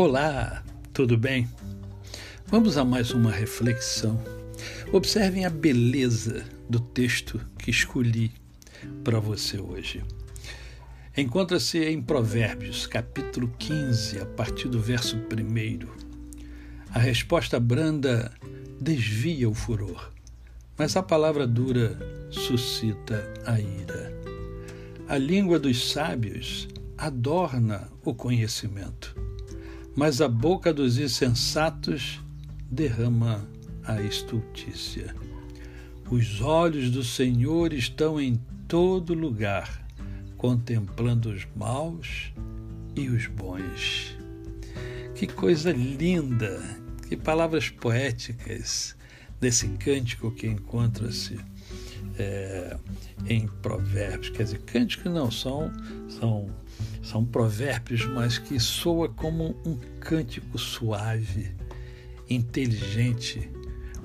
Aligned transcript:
Olá, 0.00 0.62
tudo 0.92 1.18
bem? 1.18 1.48
Vamos 2.46 2.78
a 2.78 2.84
mais 2.84 3.10
uma 3.10 3.32
reflexão. 3.32 4.22
Observem 4.92 5.44
a 5.44 5.50
beleza 5.50 6.44
do 6.70 6.78
texto 6.78 7.40
que 7.58 7.68
escolhi 7.68 8.30
para 9.02 9.18
você 9.18 9.58
hoje. 9.58 10.04
Encontra-se 11.16 11.84
em 11.84 12.00
Provérbios, 12.00 12.86
capítulo 12.86 13.52
15, 13.58 14.20
a 14.20 14.24
partir 14.24 14.68
do 14.68 14.80
verso 14.80 15.16
1. 15.16 15.88
A 16.94 17.00
resposta 17.00 17.58
branda 17.58 18.32
desvia 18.80 19.50
o 19.50 19.54
furor, 19.54 20.12
mas 20.76 20.96
a 20.96 21.02
palavra 21.02 21.44
dura 21.44 21.98
suscita 22.30 23.34
a 23.44 23.58
ira. 23.58 24.12
A 25.08 25.18
língua 25.18 25.58
dos 25.58 25.90
sábios 25.90 26.68
adorna 26.96 27.90
o 28.04 28.14
conhecimento, 28.14 29.26
mas 29.98 30.20
a 30.20 30.28
boca 30.28 30.72
dos 30.72 30.96
insensatos 30.96 32.20
derrama 32.70 33.44
a 33.82 34.00
estultícia. 34.00 35.12
Os 36.08 36.40
olhos 36.40 36.92
do 36.92 37.02
Senhor 37.02 37.72
estão 37.72 38.20
em 38.20 38.40
todo 38.68 39.12
lugar, 39.12 39.84
contemplando 40.36 41.30
os 41.30 41.48
maus 41.56 42.32
e 42.94 43.08
os 43.08 43.26
bons. 43.26 44.16
Que 45.16 45.26
coisa 45.26 45.72
linda, 45.72 46.62
que 47.08 47.16
palavras 47.16 47.68
poéticas 47.68 48.94
desse 49.40 49.66
cântico 49.66 50.30
que 50.30 50.46
encontra-se 50.46 51.40
é, 52.18 52.76
em 53.26 53.46
provérbios. 53.46 54.30
Quer 54.30 54.44
dizer, 54.44 54.58
cânticos 54.60 55.12
não 55.12 55.30
são, 55.30 55.70
são, 56.08 56.50
são 57.02 57.24
provérbios, 57.24 58.04
mas 58.06 58.38
que 58.38 58.58
soa 58.58 59.08
como 59.08 59.56
um 59.64 59.76
cântico 60.00 60.58
suave, 60.58 61.54
inteligente, 62.28 63.50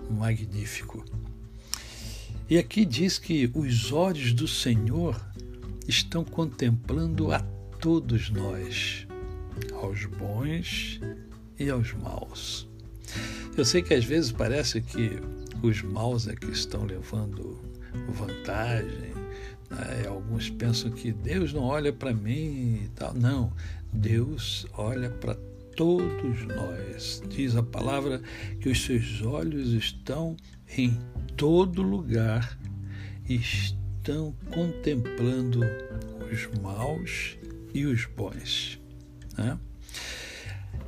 magnífico. 0.10 1.04
E 2.50 2.58
aqui 2.58 2.86
diz 2.86 3.18
que 3.18 3.50
os 3.54 3.92
olhos 3.92 4.34
do 4.34 4.48
Senhor 4.48 5.20
estão 5.88 6.24
contemplando 6.24 7.32
a 7.32 7.40
todos 7.80 8.30
nós, 8.30 9.08
aos 9.74 10.06
bons 10.06 11.00
e 11.60 11.70
aos 11.70 11.94
maus. 11.94 12.68
Eu 13.56 13.66
sei 13.66 13.82
que 13.82 13.94
às 13.94 14.06
vezes 14.06 14.32
parece 14.32 14.82
que 14.82 15.20
os 15.62 15.82
maus 15.82 16.28
é 16.28 16.36
que 16.36 16.52
estão 16.52 16.86
levando 16.86 17.60
vantagem. 18.10 19.14
Né? 19.70 20.08
Alguns 20.08 20.50
pensam 20.50 20.92
que 20.92 21.12
Deus 21.12 21.54
não 21.54 21.64
olha 21.64 21.92
para 21.92 22.14
mim 22.14 22.84
e 22.84 22.90
tal. 22.96 23.14
Não, 23.14 23.52
Deus 23.92 24.66
olha 24.74 25.10
para 25.10 25.36
todos 25.76 26.44
nós. 26.46 27.24
Diz 27.30 27.56
a 27.56 27.64
palavra 27.64 28.22
que 28.60 28.70
os 28.70 28.84
seus 28.84 29.22
olhos 29.22 29.74
estão 29.74 30.36
em 30.78 30.98
todo 31.36 31.82
lugar, 31.82 32.58
estão 33.28 34.36
contemplando 34.52 35.62
os 36.32 36.60
maus 36.62 37.38
e 37.74 37.86
os 37.86 38.06
bons. 38.06 38.80
Né? 39.38 39.58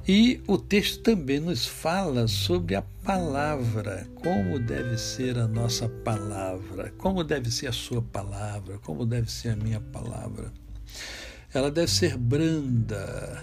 E 0.07 0.39
o 0.45 0.55
texto 0.55 1.01
também 1.01 1.39
nos 1.39 1.65
fala 1.65 2.27
sobre 2.27 2.75
a 2.75 2.83
palavra, 2.83 4.07
como 4.21 4.59
deve 4.59 4.99
ser 4.99 5.35
a 5.35 5.47
nossa 5.47 5.89
palavra, 5.89 6.93
como 6.95 7.23
deve 7.23 7.49
ser 7.49 7.65
a 7.67 7.71
sua 7.71 8.03
palavra, 8.03 8.77
como 8.77 9.03
deve 9.03 9.31
ser 9.31 9.49
a 9.49 9.55
minha 9.55 9.79
palavra. 9.79 10.53
Ela 11.51 11.71
deve 11.71 11.89
ser 11.89 12.17
branda. 12.17 13.41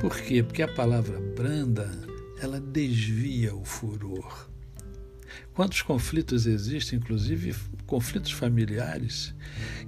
Por 0.00 0.18
quê? 0.18 0.42
Porque 0.42 0.62
a 0.62 0.74
palavra 0.74 1.20
branda, 1.36 1.90
ela 2.40 2.58
desvia 2.58 3.54
o 3.54 3.62
furor. 3.62 4.48
Quantos 5.52 5.82
conflitos 5.82 6.46
existem, 6.46 6.98
inclusive 6.98 7.54
conflitos 7.86 8.32
familiares, 8.32 9.34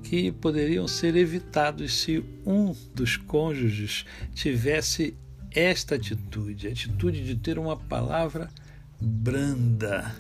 que 0.02 0.32
poderiam 0.32 0.86
ser 0.86 1.16
evitados 1.16 1.94
se 1.94 2.22
um 2.44 2.74
dos 2.94 3.16
cônjuges 3.16 4.04
tivesse 4.34 5.16
esta 5.58 5.96
atitude, 5.96 6.68
a 6.68 6.70
atitude 6.70 7.24
de 7.24 7.34
ter 7.34 7.58
uma 7.58 7.76
palavra 7.76 8.48
branda 9.00 10.14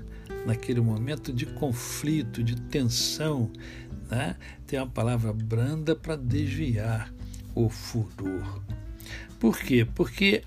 naquele 0.44 0.80
momento 0.80 1.32
de 1.32 1.46
conflito, 1.46 2.42
de 2.42 2.56
tensão, 2.56 3.48
né? 4.10 4.34
ter 4.66 4.78
uma 4.78 4.88
palavra 4.88 5.32
branda 5.32 5.94
para 5.94 6.16
desviar 6.16 7.14
o 7.54 7.68
furor. 7.68 8.60
Por 9.38 9.56
quê? 9.60 9.86
Porque 9.94 10.42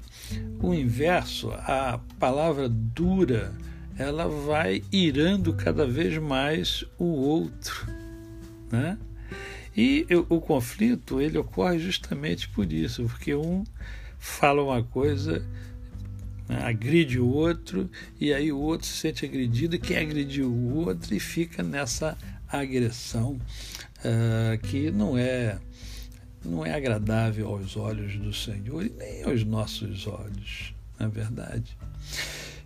o 0.59 0.73
inverso, 0.73 1.51
a 1.51 2.01
palavra 2.19 2.67
dura, 2.67 3.53
ela 3.97 4.27
vai 4.27 4.83
irando 4.91 5.53
cada 5.53 5.87
vez 5.87 6.17
mais 6.17 6.83
o 6.99 7.05
outro, 7.05 7.87
né? 8.69 8.97
E 9.75 10.05
o 10.27 10.41
conflito 10.41 11.21
ele 11.21 11.37
ocorre 11.37 11.79
justamente 11.79 12.49
por 12.49 12.73
isso, 12.73 13.03
porque 13.03 13.33
um 13.33 13.63
fala 14.21 14.63
uma 14.63 14.83
coisa, 14.83 15.43
agride 16.47 17.19
o 17.19 17.27
outro, 17.27 17.89
e 18.19 18.31
aí 18.31 18.51
o 18.51 18.59
outro 18.59 18.85
se 18.87 18.93
sente 18.93 19.25
agredido 19.25 19.75
e 19.75 19.79
quer 19.79 19.97
agredir 19.97 20.45
o 20.45 20.75
outro 20.75 21.13
e 21.15 21.19
fica 21.19 21.63
nessa 21.63 22.15
agressão 22.47 23.39
uh, 23.97 24.57
que 24.67 24.91
não 24.91 25.17
é 25.17 25.57
não 26.45 26.65
é 26.65 26.73
agradável 26.73 27.47
aos 27.47 27.75
olhos 27.75 28.15
do 28.17 28.33
Senhor 28.33 28.85
e 28.85 28.89
nem 28.89 29.23
aos 29.23 29.43
nossos 29.43 30.07
olhos, 30.07 30.73
na 30.99 31.05
é 31.07 31.09
verdade. 31.09 31.77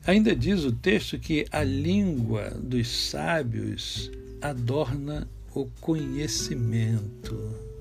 Ainda 0.06 0.36
diz 0.36 0.64
o 0.64 0.72
texto 0.72 1.18
que 1.18 1.46
a 1.52 1.64
língua 1.64 2.52
dos 2.52 2.88
sábios 3.10 4.12
adorna 4.42 5.28
o 5.54 5.66
conhecimento 5.82 7.75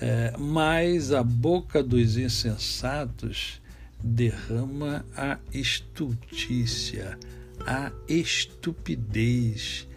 é, 0.00 0.32
mas 0.38 1.12
a 1.12 1.22
boca 1.22 1.82
dos 1.82 2.16
insensatos 2.16 3.60
derrama 4.02 5.04
a 5.16 5.38
estultícia, 5.52 7.18
a 7.66 7.90
estupidez, 8.08 9.88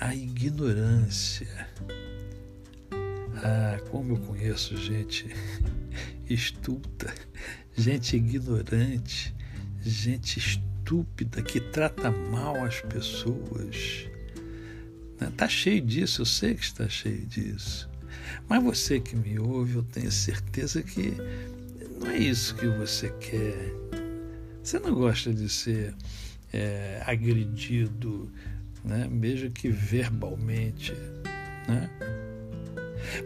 a 0.00 0.14
ignorância. 0.14 1.68
Ah, 3.42 3.78
como 3.90 4.14
eu 4.14 4.20
conheço 4.20 4.76
gente 4.76 5.26
estulta, 6.28 7.14
gente 7.76 8.16
ignorante, 8.16 9.34
gente 9.82 10.38
estúpida 10.38 11.42
que 11.42 11.60
trata 11.60 12.10
mal 12.10 12.64
as 12.64 12.80
pessoas. 12.80 14.08
Está 15.20 15.48
cheio 15.48 15.82
disso, 15.82 16.22
eu 16.22 16.26
sei 16.26 16.54
que 16.54 16.64
está 16.64 16.88
cheio 16.88 17.26
disso. 17.26 17.88
Mas 18.48 18.62
você 18.62 19.00
que 19.00 19.16
me 19.16 19.38
ouve, 19.38 19.76
eu 19.76 19.82
tenho 19.82 20.10
certeza 20.10 20.82
que 20.82 21.14
não 22.00 22.10
é 22.10 22.18
isso 22.18 22.54
que 22.54 22.66
você 22.66 23.08
quer. 23.20 23.72
Você 24.62 24.78
não 24.78 24.94
gosta 24.94 25.32
de 25.32 25.48
ser 25.48 25.94
é, 26.52 27.02
agredido, 27.04 28.30
né? 28.84 29.08
mesmo 29.10 29.50
que 29.50 29.68
verbalmente. 29.68 30.92
Né? 31.68 31.90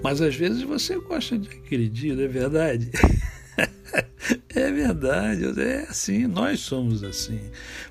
Mas 0.03 0.21
às 0.21 0.35
vezes 0.35 0.63
você 0.63 0.97
gosta 0.97 1.39
de 1.39 1.49
agredir, 1.49 2.15
não 2.15 2.25
é 2.25 2.29
verdade? 2.29 2.91
É 4.55 4.71
verdade, 4.71 5.61
é 5.61 5.87
assim, 5.89 6.27
nós 6.27 6.61
somos 6.61 7.03
assim, 7.03 7.41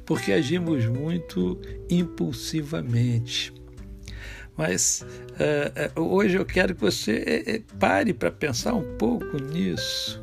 porque 0.06 0.32
agimos 0.32 0.86
muito 0.86 1.60
impulsivamente. 1.90 3.54
Mas 4.60 5.06
uh, 5.96 6.02
hoje 6.02 6.38
eu 6.38 6.46
quero 6.46 6.76
que 6.76 6.82
você 6.82 7.64
uh, 7.72 7.78
pare 7.78 8.14
para 8.14 8.30
pensar 8.30 8.74
um 8.74 8.98
pouco 8.98 9.42
nisso. 9.42 10.22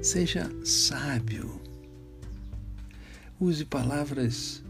Seja 0.00 0.50
sábio. 0.64 1.60
Use 3.38 3.66
palavras 3.66 4.64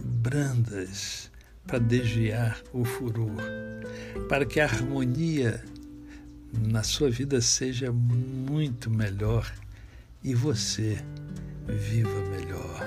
brandas 0.00 1.30
para 1.66 1.78
desviar 1.78 2.58
o 2.72 2.86
furor, 2.86 3.36
para 4.30 4.46
que 4.46 4.60
a 4.60 4.64
harmonia 4.64 5.62
na 6.66 6.82
sua 6.82 7.10
vida 7.10 7.38
seja 7.42 7.92
muito 7.92 8.88
melhor 8.90 9.52
e 10.24 10.34
você 10.34 11.04
viva 11.66 12.18
melhor. 12.30 12.80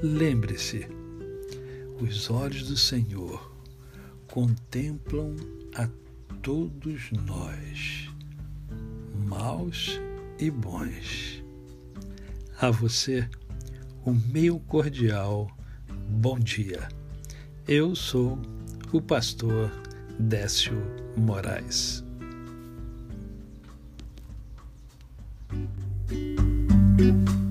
Lembre-se, 0.00 0.86
os 2.00 2.30
olhos 2.30 2.68
do 2.68 2.76
Senhor 2.76 3.57
contemplam 4.38 5.34
a 5.74 5.88
todos 6.42 7.10
nós, 7.26 8.08
maus 9.26 10.00
e 10.38 10.48
bons. 10.48 11.42
A 12.60 12.70
você, 12.70 13.28
o 14.04 14.12
meu 14.12 14.60
cordial 14.60 15.50
bom 16.08 16.38
dia. 16.38 16.86
Eu 17.66 17.96
sou 17.96 18.38
o 18.92 19.02
pastor 19.02 19.72
Décio 20.20 20.80
Moraes. 21.16 22.04
Música 25.50 27.47